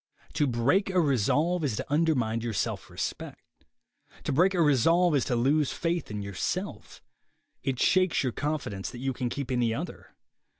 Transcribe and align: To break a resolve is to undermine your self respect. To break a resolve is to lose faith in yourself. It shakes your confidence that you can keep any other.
To 0.33 0.47
break 0.47 0.89
a 0.89 0.99
resolve 0.99 1.63
is 1.63 1.75
to 1.75 1.85
undermine 1.87 2.41
your 2.41 2.53
self 2.53 2.89
respect. 2.89 3.65
To 4.23 4.31
break 4.31 4.55
a 4.55 4.61
resolve 4.63 5.13
is 5.15 5.25
to 5.25 5.35
lose 5.35 5.71
faith 5.73 6.09
in 6.09 6.23
yourself. 6.23 7.03
It 7.61 7.79
shakes 7.79 8.23
your 8.23 8.31
confidence 8.31 8.89
that 8.89 8.97
you 8.97 9.13
can 9.13 9.29
keep 9.29 9.51
any 9.51 9.75
other. 9.75 10.15